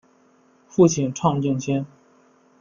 [0.67, 1.85] 父亲畅敬先。